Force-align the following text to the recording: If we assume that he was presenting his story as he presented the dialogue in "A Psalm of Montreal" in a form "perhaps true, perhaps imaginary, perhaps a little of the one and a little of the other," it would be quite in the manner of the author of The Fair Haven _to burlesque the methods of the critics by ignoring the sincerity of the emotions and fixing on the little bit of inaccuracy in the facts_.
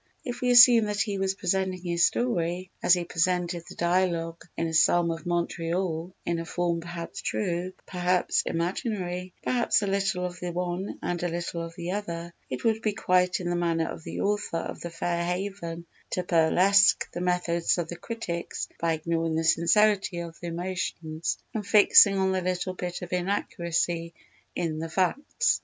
If 0.25 0.41
we 0.41 0.49
assume 0.49 0.85
that 0.85 1.01
he 1.01 1.19
was 1.19 1.35
presenting 1.35 1.83
his 1.83 2.03
story 2.03 2.71
as 2.81 2.95
he 2.95 3.03
presented 3.05 3.65
the 3.69 3.75
dialogue 3.75 4.43
in 4.57 4.65
"A 4.65 4.73
Psalm 4.73 5.11
of 5.11 5.27
Montreal" 5.27 6.11
in 6.25 6.39
a 6.39 6.43
form 6.45 6.81
"perhaps 6.81 7.21
true, 7.21 7.73
perhaps 7.85 8.41
imaginary, 8.47 9.35
perhaps 9.43 9.83
a 9.83 9.85
little 9.85 10.25
of 10.25 10.39
the 10.39 10.51
one 10.53 10.97
and 11.03 11.21
a 11.21 11.27
little 11.27 11.61
of 11.61 11.75
the 11.75 11.91
other," 11.91 12.33
it 12.49 12.63
would 12.63 12.81
be 12.81 12.93
quite 12.93 13.39
in 13.39 13.47
the 13.51 13.55
manner 13.55 13.91
of 13.91 14.03
the 14.03 14.21
author 14.21 14.57
of 14.57 14.81
The 14.81 14.89
Fair 14.89 15.23
Haven 15.23 15.85
_to 16.15 16.25
burlesque 16.27 17.11
the 17.11 17.21
methods 17.21 17.77
of 17.77 17.87
the 17.87 17.95
critics 17.95 18.69
by 18.79 18.93
ignoring 18.93 19.35
the 19.35 19.43
sincerity 19.43 20.17
of 20.21 20.35
the 20.39 20.47
emotions 20.47 21.37
and 21.53 21.63
fixing 21.63 22.17
on 22.17 22.31
the 22.31 22.41
little 22.41 22.73
bit 22.73 23.03
of 23.03 23.13
inaccuracy 23.13 24.15
in 24.55 24.79
the 24.79 24.87
facts_. 24.89 25.59